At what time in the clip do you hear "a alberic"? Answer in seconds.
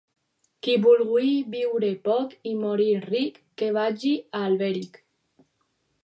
4.39-4.99